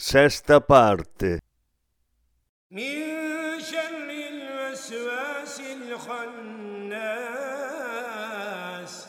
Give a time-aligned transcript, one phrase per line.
[0.00, 1.40] Sesta parte
[2.70, 5.60] من شر الوسواس
[7.36, 9.06] الخناس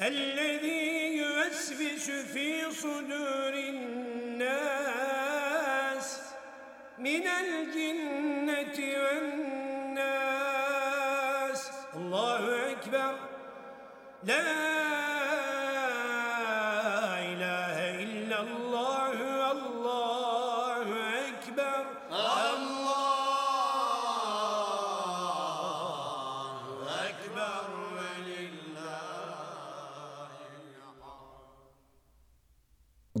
[0.00, 4.88] الذي يوسوس في صدور الناس
[6.98, 10.38] من الجنة والناس
[11.94, 13.18] الله أكبر
[14.24, 14.91] لا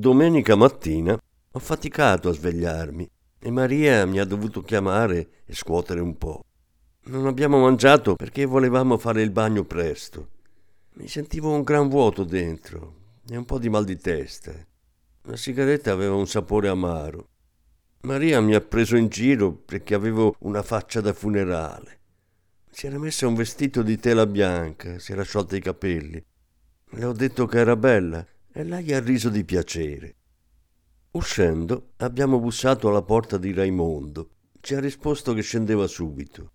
[0.03, 1.17] Domenica mattina
[1.51, 3.09] ho faticato a svegliarmi
[3.39, 6.43] e Maria mi ha dovuto chiamare e scuotere un po'.
[7.03, 10.27] Non abbiamo mangiato perché volevamo fare il bagno presto.
[10.95, 12.95] Mi sentivo un gran vuoto dentro
[13.29, 14.51] e un po' di mal di testa.
[15.21, 17.29] La sigaretta aveva un sapore amaro.
[18.01, 21.99] Maria mi ha preso in giro perché avevo una faccia da funerale.
[22.69, 26.21] Si era messa un vestito di tela bianca, si era sciolta i capelli.
[26.89, 30.15] Le ho detto che era bella e lei ha riso di piacere.
[31.11, 34.29] Uscendo, abbiamo bussato alla porta di Raimondo.
[34.61, 36.51] Ci ha risposto che scendeva subito.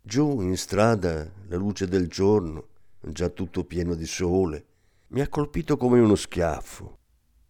[0.00, 2.68] Giù in strada, la luce del giorno,
[3.00, 4.64] già tutto pieno di sole,
[5.08, 6.98] mi ha colpito come uno schiaffo.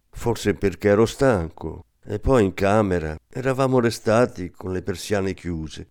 [0.09, 5.89] Forse perché ero stanco e poi in camera eravamo restati con le persiane chiuse.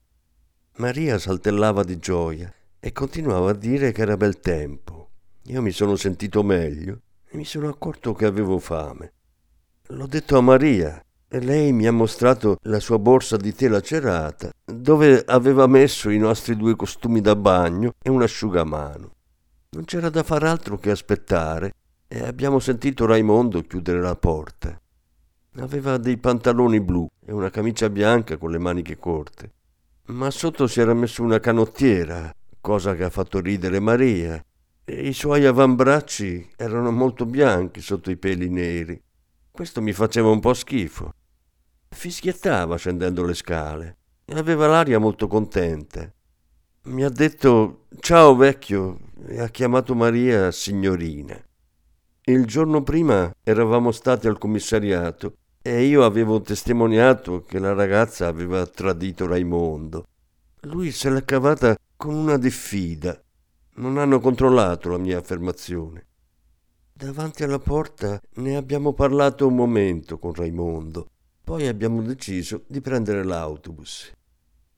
[0.77, 5.11] Maria saltellava di gioia e continuava a dire che era bel tempo.
[5.45, 7.01] Io mi sono sentito meglio
[7.31, 9.13] e mi sono accorto che avevo fame.
[9.89, 14.51] L'ho detto a Maria e lei mi ha mostrato la sua borsa di tela cerata
[14.65, 19.13] dove aveva messo i nostri due costumi da bagno e un asciugamano.
[19.71, 21.75] Non c'era da far altro che aspettare
[22.07, 24.81] e abbiamo sentito Raimondo chiudere la porta.
[25.57, 29.53] Aveva dei pantaloni blu e una camicia bianca con le maniche corte,
[30.07, 34.43] ma sotto si era messo una canottiera, cosa che ha fatto ridere Maria,
[34.89, 38.99] e i suoi avambracci erano molto bianchi sotto i peli neri.
[39.51, 41.13] Questo mi faceva un po' schifo.
[41.91, 46.11] Fischiettava scendendo le scale e aveva l'aria molto contenta.
[46.85, 51.39] Mi ha detto ciao vecchio e ha chiamato Maria signorina.
[52.23, 58.65] Il giorno prima eravamo stati al commissariato e io avevo testimoniato che la ragazza aveva
[58.65, 60.07] tradito Raimondo.
[60.63, 63.21] Lui se l'è cavata con una diffida.
[63.79, 66.07] Non hanno controllato la mia affermazione.
[66.93, 71.07] Davanti alla porta ne abbiamo parlato un momento con Raimondo.
[71.45, 74.11] Poi abbiamo deciso di prendere l'autobus.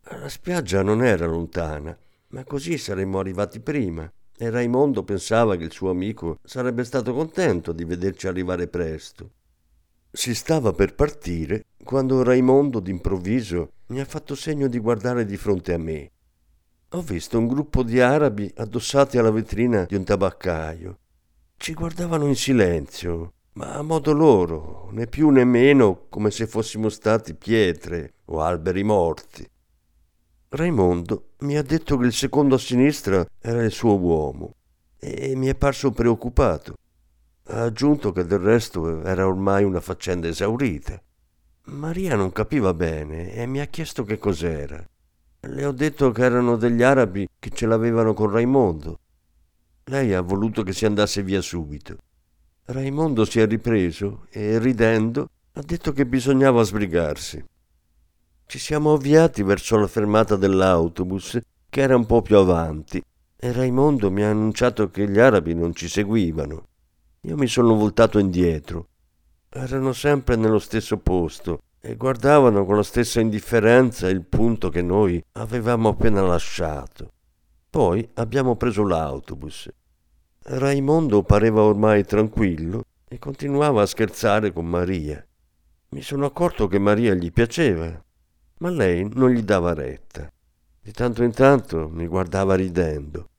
[0.02, 1.96] La spiaggia non era lontana,
[2.28, 7.72] ma così saremmo arrivati prima e Raimondo pensava che il suo amico sarebbe stato contento
[7.72, 9.30] di vederci arrivare presto.
[10.12, 15.72] Si stava per partire quando Raimondo d'improvviso mi ha fatto segno di guardare di fronte
[15.72, 16.10] a me.
[16.92, 20.98] Ho visto un gruppo di arabi addossati alla vetrina di un tabaccaio.
[21.56, 26.88] Ci guardavano in silenzio, ma a modo loro, né più né meno come se fossimo
[26.88, 29.48] stati pietre o alberi morti.
[30.48, 34.56] Raimondo mi ha detto che il secondo a sinistra era il suo uomo
[34.98, 36.74] e mi è parso preoccupato.
[37.44, 41.00] Ha aggiunto che del resto era ormai una faccenda esaurita.
[41.66, 44.84] Maria non capiva bene e mi ha chiesto che cos'era.
[45.42, 48.98] Le ho detto che erano degli arabi che ce l'avevano con Raimondo.
[49.84, 51.96] Lei ha voluto che si andasse via subito.
[52.66, 57.42] Raimondo si è ripreso e, ridendo, ha detto che bisognava sbrigarsi.
[58.44, 61.38] Ci siamo avviati verso la fermata dell'autobus,
[61.70, 63.02] che era un po' più avanti,
[63.34, 66.66] e Raimondo mi ha annunciato che gli arabi non ci seguivano.
[67.22, 68.88] Io mi sono voltato indietro.
[69.48, 75.22] Erano sempre nello stesso posto e guardavano con la stessa indifferenza il punto che noi
[75.32, 77.12] avevamo appena lasciato.
[77.70, 79.68] Poi abbiamo preso l'autobus.
[80.42, 85.24] Raimondo pareva ormai tranquillo e continuava a scherzare con Maria.
[85.90, 88.02] Mi sono accorto che Maria gli piaceva,
[88.58, 90.30] ma lei non gli dava retta.
[90.82, 93.29] Di tanto in tanto mi guardava ridendo.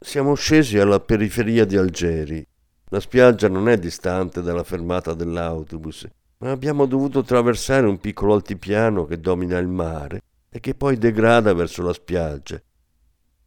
[0.00, 2.46] Siamo scesi alla periferia di Algeri.
[2.90, 6.06] La spiaggia non è distante dalla fermata dell'autobus,
[6.38, 11.52] ma abbiamo dovuto attraversare un piccolo altipiano che domina il mare e che poi degrada
[11.52, 12.62] verso la spiaggia.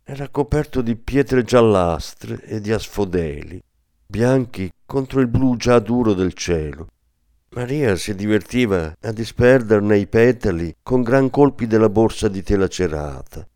[0.03, 3.63] Era coperto di pietre giallastre e di asfodeli,
[4.05, 6.87] bianchi contro il blu già duro del cielo.
[7.55, 13.47] Maria si divertiva a disperderne i petali con gran colpi della borsa di tela cerata.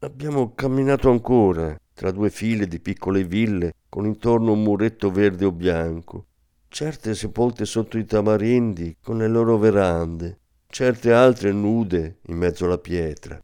[0.00, 5.52] Abbiamo camminato ancora tra due file di piccole ville con intorno un muretto verde o
[5.52, 6.28] bianco,
[6.68, 12.78] certe sepolte sotto i tamarindi con le loro verande, certe altre nude in mezzo alla
[12.78, 13.38] pietra.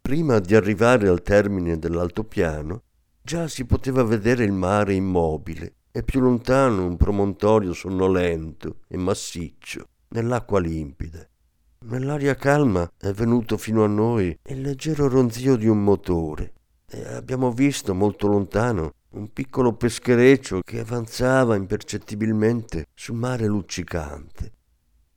[0.00, 2.84] Prima di arrivare al termine dell'altopiano,
[3.20, 9.84] già si poteva vedere il mare immobile e più lontano un promontorio sonnolento e massiccio
[10.08, 11.28] nell'acqua limpida.
[11.80, 16.54] Nell'aria calma è venuto fino a noi il leggero ronzio di un motore
[16.94, 24.52] e abbiamo visto molto lontano un piccolo peschereccio che avanzava impercettibilmente sul mare luccicante.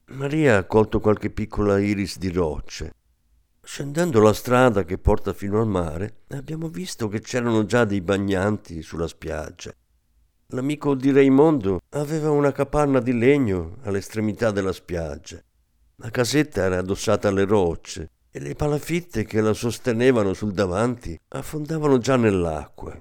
[0.07, 2.93] Maria ha colto qualche piccola iris di rocce.
[3.61, 8.81] Scendendo la strada che porta fino al mare, abbiamo visto che c'erano già dei bagnanti
[8.81, 9.73] sulla spiaggia.
[10.49, 15.41] L'amico di Raimondo aveva una capanna di legno all'estremità della spiaggia.
[15.97, 21.99] La casetta era addossata alle rocce e le palafitte che la sostenevano sul davanti affondavano
[21.99, 22.93] già nell'acqua.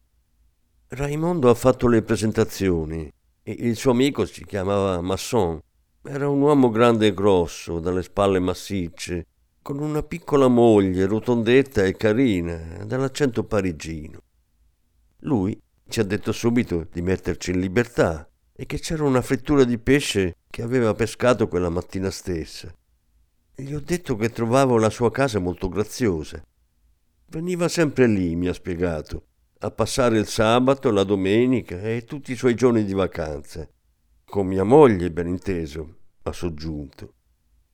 [0.91, 3.13] Raimondo ha fatto le presentazioni
[3.43, 5.59] e il suo amico si chiamava Masson.
[6.05, 9.27] Era un uomo grande e grosso, dalle spalle massicce,
[9.61, 14.21] con una piccola moglie rotondetta e carina, dall'accento parigino.
[15.23, 19.79] Lui ci ha detto subito di metterci in libertà e che c'era una frittura di
[19.79, 22.73] pesce che aveva pescato quella mattina stessa.
[23.57, 26.43] Gli ho detto che trovavo la sua casa molto graziosa.
[27.29, 29.27] Veniva sempre lì, mi ha spiegato,
[29.59, 33.65] a passare il sabato, la domenica e tutti i suoi giorni di vacanza.
[34.25, 37.13] Con mia moglie, ben inteso, ha soggiunto.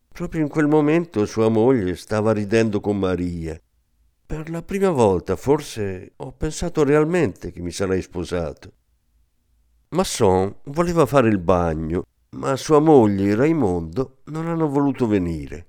[0.06, 3.58] Proprio in quel momento sua moglie stava ridendo con Maria.
[4.26, 8.72] Per la prima volta, forse, ho pensato realmente che mi sarei sposato.
[9.88, 12.04] Masson voleva fare il bagno,
[12.36, 15.68] ma sua moglie e Raimondo non hanno voluto venire.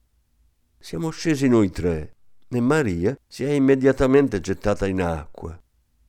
[0.84, 2.16] Siamo scesi noi tre
[2.50, 5.56] e Maria si è immediatamente gettata in acqua.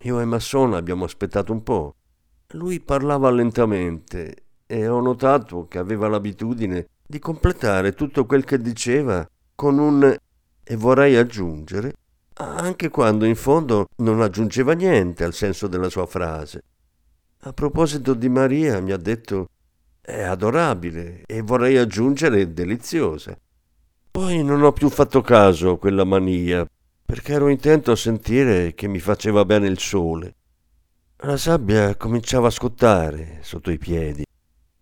[0.04, 1.94] Io e Masson abbiamo aspettato un po'.
[2.52, 4.34] Lui parlava lentamente
[4.66, 10.16] e ho notato che aveva l'abitudine di completare tutto quel che diceva con un
[10.64, 11.92] e vorrei aggiungere,
[12.36, 16.62] anche quando in fondo non aggiungeva niente al senso della sua frase.
[17.40, 19.48] A proposito di Maria mi ha detto
[20.00, 23.36] è adorabile e vorrei aggiungere deliziosa.
[24.12, 26.66] Poi non ho più fatto caso a quella mania,
[27.02, 30.34] perché ero intento a sentire che mi faceva bene il sole.
[31.20, 34.22] La sabbia cominciava a scottare sotto i piedi.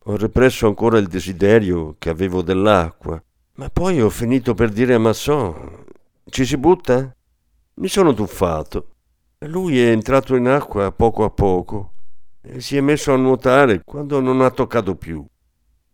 [0.05, 3.23] Ho represso ancora il desiderio che avevo dell'acqua,
[3.55, 5.85] ma poi ho finito per dire a Masson:
[6.25, 7.15] Ci si butta?
[7.75, 8.89] Mi sono tuffato.
[9.47, 11.93] Lui è entrato in acqua poco a poco
[12.41, 15.25] e si è messo a nuotare quando non ha toccato più.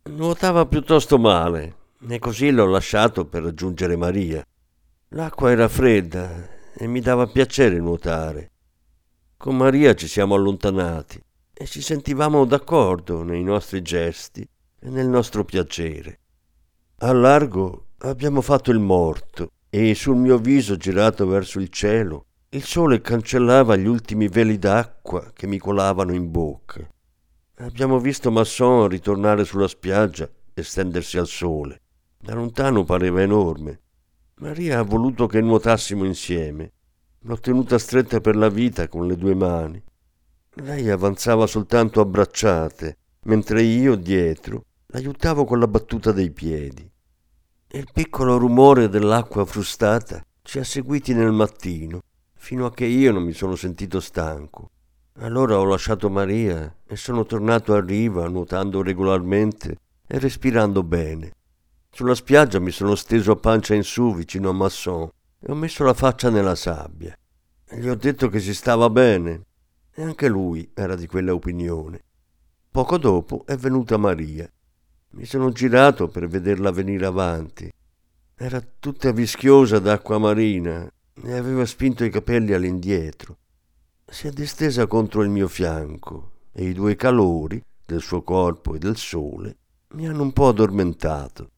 [0.05, 1.75] Nuotava piuttosto male,
[2.09, 4.45] e così l'ho lasciato per raggiungere Maria.
[5.11, 8.51] L'acqua era fredda e mi dava piacere nuotare.
[9.37, 11.23] Con Maria ci siamo allontanati
[11.53, 14.47] e ci sentivamo d'accordo nei nostri gesti
[14.79, 16.19] e nel nostro piacere.
[16.99, 22.63] A largo abbiamo fatto il morto e sul mio viso girato verso il cielo il
[22.63, 26.89] sole cancellava gli ultimi veli d'acqua che mi colavano in bocca.
[27.57, 31.81] Abbiamo visto Masson ritornare sulla spiaggia e stendersi al sole.
[32.27, 33.83] Da lontano pareva enorme.
[34.41, 36.73] Maria ha voluto che nuotassimo insieme.
[37.21, 39.81] L'ho tenuta stretta per la vita con le due mani.
[40.55, 46.91] Lei avanzava soltanto a bracciate, mentre io, dietro, l'aiutavo con la battuta dei piedi.
[47.69, 52.01] Il piccolo rumore dell'acqua frustata ci ha seguiti nel mattino,
[52.35, 54.71] fino a che io non mi sono sentito stanco.
[55.21, 61.31] Allora ho lasciato Maria e sono tornato a riva nuotando regolarmente e respirando bene.
[61.97, 65.09] Sulla spiaggia mi sono steso a pancia in su vicino a Masson
[65.41, 67.17] e ho messo la faccia nella sabbia.
[67.71, 69.47] Gli ho detto che si stava bene
[69.95, 72.03] e anche lui era di quella opinione.
[72.71, 74.47] Poco dopo è venuta Maria.
[75.13, 77.73] Mi sono girato per vederla venire avanti.
[78.35, 83.39] Era tutta vischiosa d'acqua marina e aveva spinto i capelli all'indietro.
[84.05, 88.79] Si è distesa contro il mio fianco e i due calori del suo corpo e
[88.79, 89.57] del sole
[89.95, 91.53] mi hanno un po' addormentato.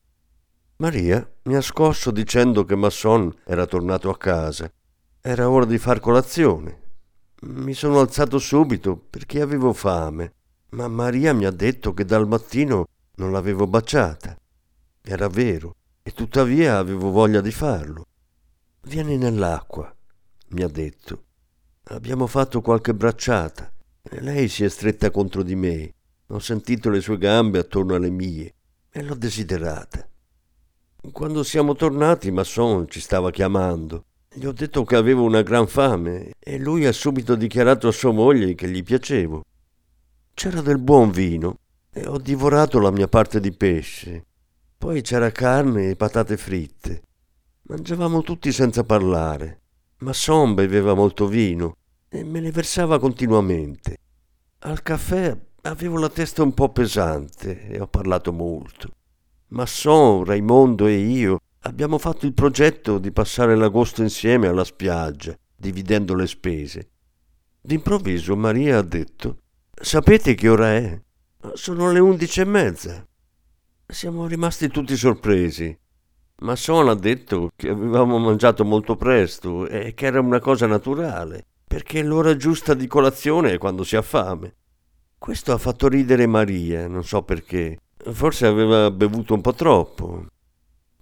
[0.81, 4.71] Maria mi ha scosso dicendo che Masson era tornato a casa.
[5.21, 6.83] Era ora di far colazione.
[7.41, 10.35] Mi sono alzato subito perché avevo fame,
[10.71, 14.39] ma Maria mi ha detto che dal mattino non l'avevo baciata.
[15.03, 18.07] Era vero, e tuttavia avevo voglia di farlo.
[18.83, 19.93] Vieni nell'acqua,
[20.51, 21.25] mi ha detto.
[21.91, 23.69] Abbiamo fatto qualche bracciata
[24.01, 25.93] e lei si è stretta contro di me.
[26.29, 28.55] Ho sentito le sue gambe attorno alle mie
[28.89, 30.09] e l'ho desiderata.
[31.13, 34.05] Quando siamo tornati, Masson ci stava chiamando.
[34.33, 38.13] Gli ho detto che avevo una gran fame e lui ha subito dichiarato a sua
[38.13, 39.43] moglie che gli piacevo.
[40.35, 41.59] C'era del buon vino
[41.93, 44.25] e ho divorato la mia parte di pesce.
[44.77, 47.03] Poi c'era carne e patate fritte.
[47.63, 49.61] Mangiavamo tutti senza parlare.
[49.99, 51.77] Masson beveva molto vino
[52.09, 53.97] e me ne versava continuamente.
[54.61, 58.91] Al caffè avevo la testa un po' pesante e ho parlato molto.
[59.51, 66.15] Masson, Raimondo e io abbiamo fatto il progetto di passare l'agosto insieme alla spiaggia, dividendo
[66.15, 66.91] le spese.
[67.61, 69.39] D'improvviso Maria ha detto
[69.81, 71.01] Sapete che ora è?
[71.55, 73.07] Sono le undici e mezza.
[73.87, 75.77] Siamo rimasti tutti sorpresi.
[76.41, 82.03] Masson ha detto che avevamo mangiato molto presto e che era una cosa naturale, perché
[82.03, 84.57] l'ora giusta di colazione è quando si ha fame.
[85.17, 87.79] Questo ha fatto ridere Maria, non so perché.
[88.05, 90.27] Forse aveva bevuto un po' troppo.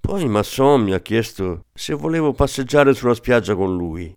[0.00, 4.17] Poi Masson mi ha chiesto se volevo passeggiare sulla spiaggia con lui.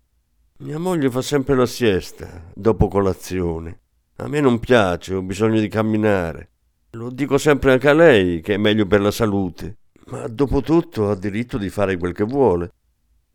[0.58, 3.80] Mia moglie fa sempre la siesta, dopo colazione.
[4.16, 6.50] A me non piace, ho bisogno di camminare.
[6.90, 11.10] Lo dico sempre anche a lei, che è meglio per la salute, ma dopo tutto
[11.10, 12.72] ha diritto di fare quel che vuole.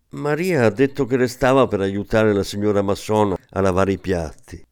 [0.09, 4.63] Maria ha detto che restava per aiutare la signora Massona a lavare i piatti.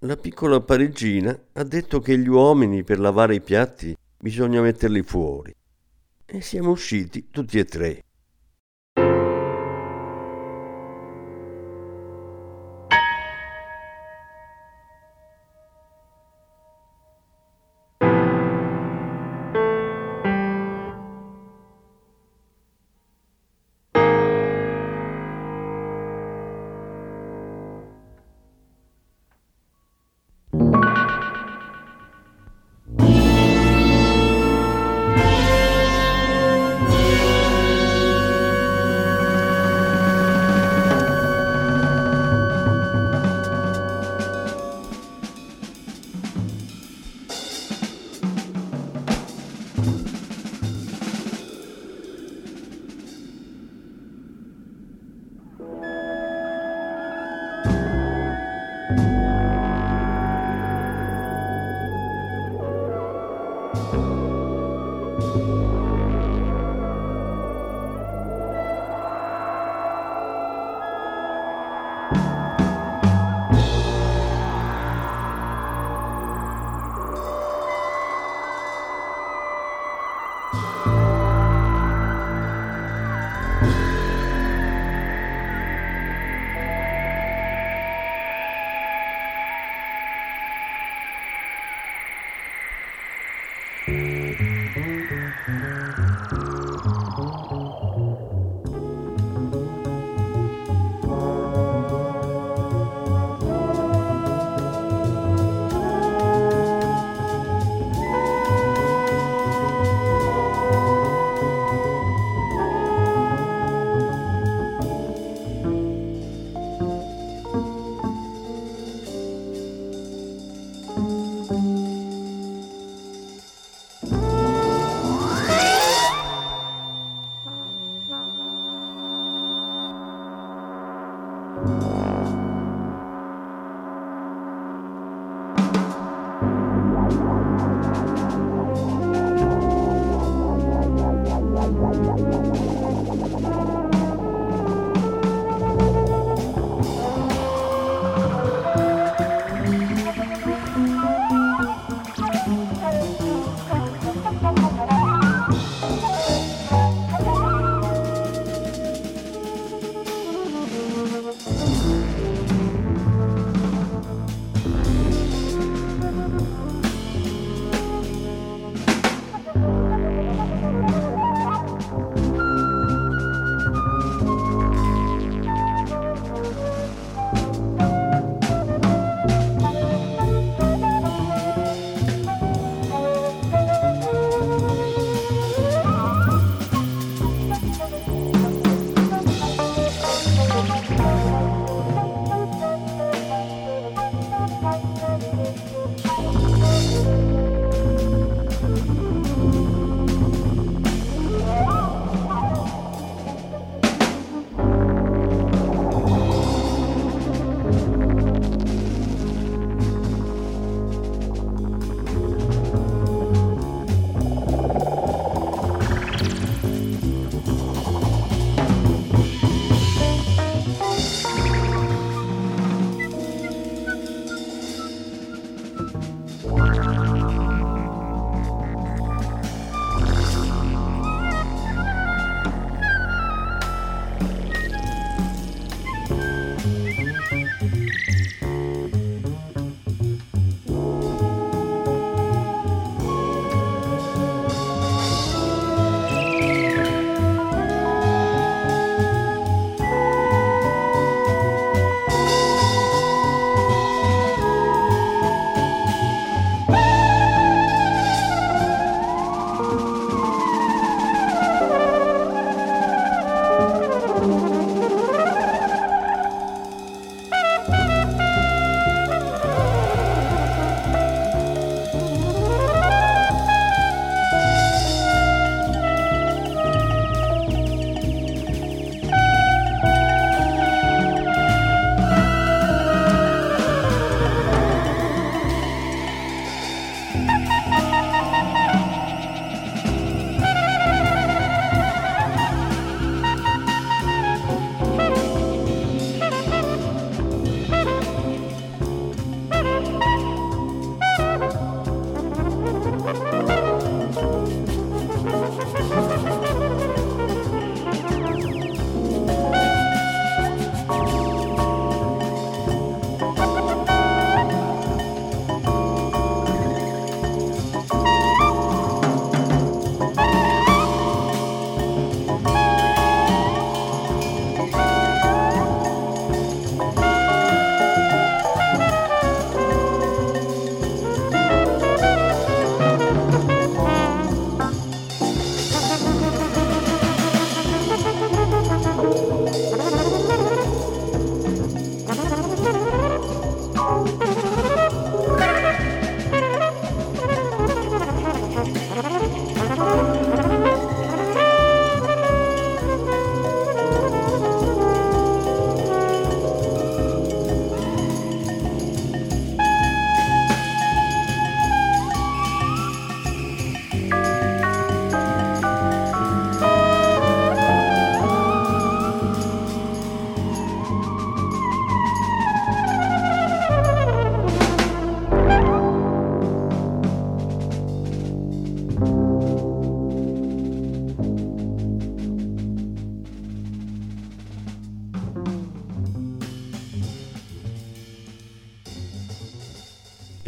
[0.00, 5.54] La piccola parigina ha detto che gli uomini per lavare i piatti bisogna metterli fuori.
[6.24, 8.02] E siamo usciti tutti e tre.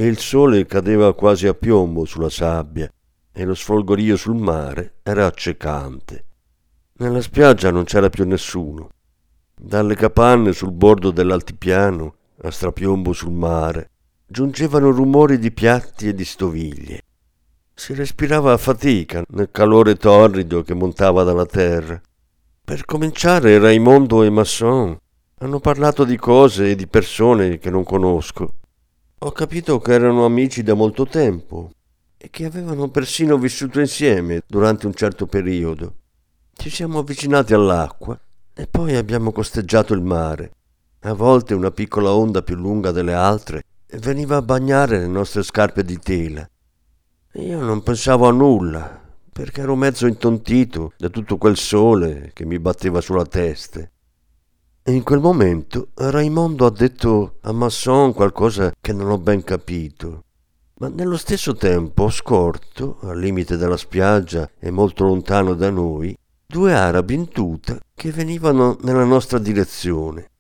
[0.07, 2.91] Il sole cadeva quasi a piombo sulla sabbia
[3.33, 6.25] e lo sfolgorio sul mare era accecante.
[6.99, 8.89] Nella spiaggia non c'era più nessuno.
[9.55, 13.91] Dalle capanne sul bordo dell'altipiano, a strapiombo sul mare,
[14.27, 17.03] giungevano rumori di piatti e di stoviglie.
[17.75, 22.01] Si respirava a fatica nel calore torrido che montava dalla terra.
[22.65, 24.99] Per cominciare, Raimondo e Masson
[25.41, 28.55] hanno parlato di cose e di persone che non conosco.
[29.27, 31.73] Ho capito che erano amici da molto tempo
[32.17, 35.95] e che avevano persino vissuto insieme durante un certo periodo.
[36.53, 38.17] Ci siamo avvicinati all'acqua
[38.55, 40.53] e poi abbiamo costeggiato il mare.
[41.01, 45.83] A volte una piccola onda più lunga delle altre veniva a bagnare le nostre scarpe
[45.83, 46.49] di tela.
[47.33, 52.61] Io non pensavo a nulla, perché ero mezzo intontito da tutto quel sole che mi
[52.61, 53.91] batteva sulla testa.
[54.89, 60.23] E in quel momento Raimondo ha detto a Masson qualcosa che non ho ben capito.
[60.79, 66.17] Ma nello stesso tempo ho scorto, al limite della spiaggia e molto lontano da noi,
[66.47, 70.31] due arabi in tuta che venivano nella nostra direzione.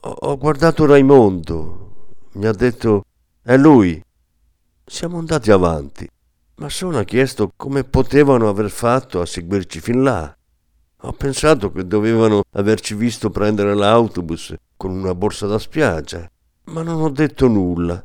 [0.00, 3.04] Ho, ho guardato Raimondo, mi ha detto
[3.40, 4.02] è lui.
[4.84, 6.10] Siamo andati avanti.
[6.56, 10.36] Masson ha chiesto come potevano aver fatto a seguirci fin là.
[11.04, 16.30] Ho pensato che dovevano averci visto prendere l'autobus con una borsa da spiaggia,
[16.66, 18.00] ma non ho detto nulla.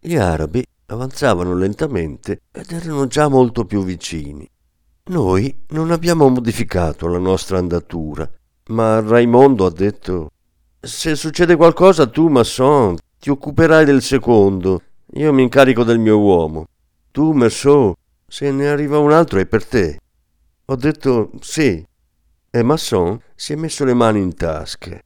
[0.00, 4.48] Gli arabi avanzavano lentamente ed erano già molto più vicini.
[5.04, 8.28] Noi non abbiamo modificato la nostra andatura,
[8.68, 10.30] ma Raimondo ha detto
[10.80, 16.66] Se succede qualcosa tu, Masson, ti occuperai del secondo, io mi incarico del mio uomo.
[17.12, 17.94] Tu, Merceau,
[18.26, 20.00] se ne arriva un altro è per te.
[20.64, 21.90] Ho detto sì
[22.54, 25.02] e Masson si è messo le mani in tasche.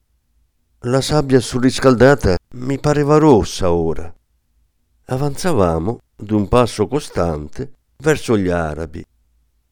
[0.79, 4.13] La sabbia surriscaldata mi pareva rossa ora.
[5.05, 9.01] Avanzavamo d'un passo costante verso gli arabi.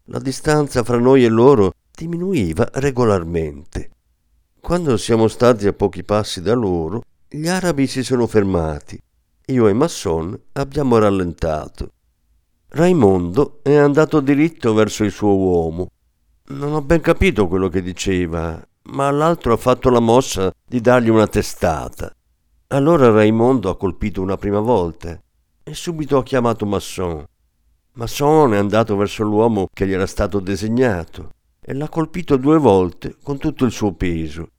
[0.06, 3.90] La distanza fra noi e loro diminuiva regolarmente.
[4.62, 8.98] Quando siamo stati a pochi passi da loro, gli arabi si sono fermati.
[9.48, 11.90] Io e Masson abbiamo rallentato.
[12.70, 15.90] Raimondo è andato diritto verso il suo uomo
[16.48, 21.10] non ho ben capito quello che diceva, ma l'altro ha fatto la mossa di dargli
[21.10, 22.14] una testata.
[22.68, 25.20] Allora Raimondo ha colpito una prima volta
[25.64, 27.26] e subito ha chiamato Masson.
[27.94, 31.30] Masson è andato verso l'uomo che gli era stato designato
[31.60, 34.50] e l'ha colpito due volte con tutto il suo peso.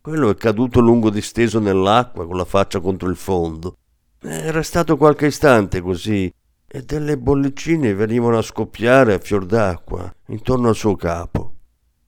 [0.00, 3.76] Quello è caduto lungo disteso nell'acqua con la faccia contro il fondo.
[4.18, 6.32] È restato qualche istante così
[6.74, 11.54] e delle bollicine venivano a scoppiare a fior d'acqua intorno al suo capo.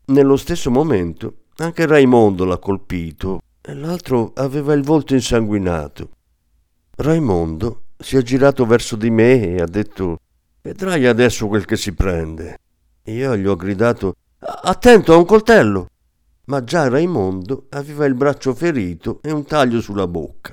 [0.07, 6.11] Nello stesso momento anche Raimondo l'ha colpito e l'altro aveva il volto insanguinato.
[6.96, 10.18] Raimondo si è girato verso di me e ha detto
[10.62, 12.59] Vedrai adesso quel che si prende.
[13.05, 15.87] Io gli ho gridato Attento, ha un coltello!
[16.46, 20.50] Ma già Raimondo aveva il braccio ferito e un taglio sulla bocca.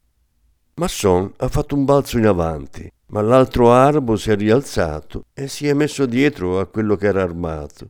[0.76, 5.68] Masson ha fatto un balzo in avanti ma l'altro arabo si è rialzato e si
[5.68, 7.90] è messo dietro a quello che era armato.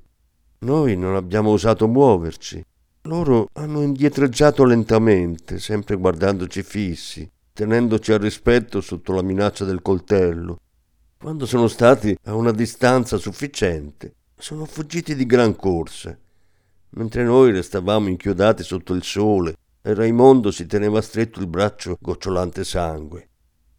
[0.59, 2.61] Noi non abbiamo osato muoverci.
[3.03, 10.59] Loro hanno indietreggiato lentamente, sempre guardandoci fissi, tenendoci a rispetto sotto la minaccia del coltello.
[11.17, 16.17] Quando sono stati a una distanza sufficiente, sono fuggiti di gran corsa,
[16.91, 22.65] mentre noi restavamo inchiodati sotto il sole e Raimondo si teneva stretto il braccio gocciolante
[22.65, 23.29] sangue.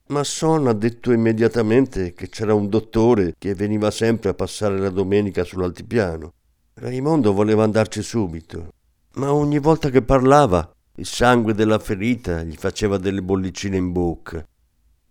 [0.09, 5.45] Masson ha detto immediatamente che c'era un dottore che veniva sempre a passare la domenica
[5.45, 6.31] sull'altipiano.
[6.75, 8.69] Raimondo voleva andarci subito,
[9.15, 14.47] ma ogni volta che parlava il sangue della ferita gli faceva delle bollicine in bocca.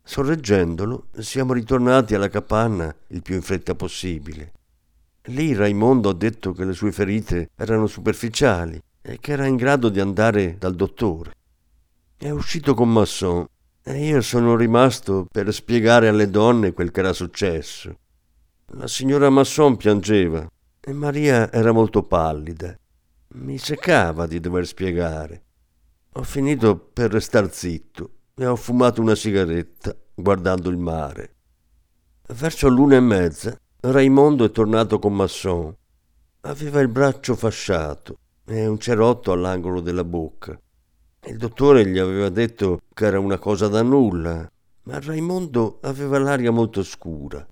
[0.03, 4.51] Sorreggendolo, siamo ritornati alla capanna il più in fretta possibile.
[5.27, 9.89] Lì Raimondo ha detto che le sue ferite erano superficiali e che era in grado
[9.89, 11.31] di andare dal dottore.
[12.15, 13.47] È uscito con Masson
[13.83, 17.97] e io sono rimasto per spiegare alle donne quel che era successo.
[18.75, 20.47] La signora Masson piangeva
[20.79, 22.77] e Maria era molto pallida.
[23.35, 25.43] Mi seccava di dover spiegare.
[26.13, 31.35] Ho finito per restar zitto e ho fumato una sigaretta guardando il mare.
[32.35, 35.75] Verso l'una e mezza Raimondo è tornato con Masson.
[36.41, 40.57] Aveva il braccio fasciato e un cerotto all'angolo della bocca.
[41.25, 44.45] Il dottore gli aveva detto che era una cosa da nulla,
[44.83, 47.45] ma Raimondo aveva l'aria molto scura.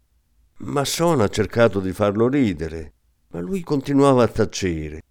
[0.58, 2.94] Masson ha cercato di farlo ridere,
[3.30, 5.02] ma lui continuava a tacere.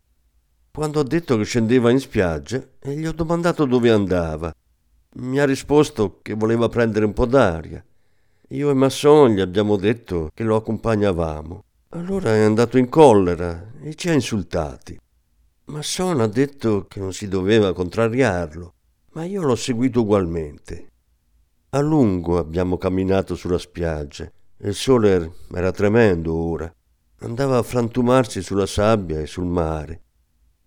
[0.71, 4.55] Quando ho detto che scendeva in spiaggia e gli ho domandato dove andava,
[5.15, 7.83] mi ha risposto che voleva prendere un po' d'aria.
[8.49, 11.65] Io e Masson gli abbiamo detto che lo accompagnavamo.
[11.91, 14.99] Allora è andato in collera e ci ha insultati.
[15.71, 18.75] Masson ha detto che non si doveva contrariarlo,
[19.13, 20.89] ma io l'ho seguito ugualmente.
[21.71, 24.31] A lungo abbiamo camminato sulla spiaggia
[24.63, 26.71] il sole era tremendo ora.
[27.21, 30.03] Andava a frantumarsi sulla sabbia e sul mare.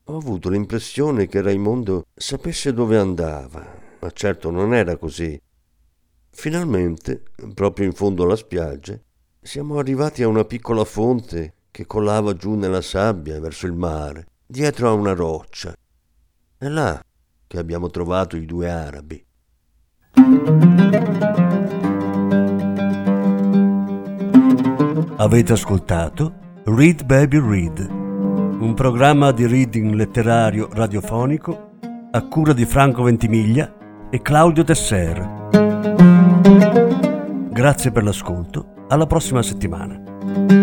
[0.05, 3.63] Ho avuto l'impressione che Raimondo sapesse dove andava,
[3.99, 5.39] ma certo non era così.
[6.31, 8.99] Finalmente, proprio in fondo alla spiaggia,
[9.39, 14.89] siamo arrivati a una piccola fonte che colava giù nella sabbia verso il mare, dietro
[14.89, 15.73] a una roccia.
[16.58, 17.01] È là
[17.47, 19.25] che abbiamo trovato i due arabi.
[25.17, 26.34] Avete ascoltato
[26.65, 31.71] Read Baby Read, un programma di reading letterario radiofonico
[32.12, 35.49] a cura di Franco Ventimiglia e Claudio Tesser.
[37.51, 40.62] Grazie per l'ascolto, alla prossima settimana.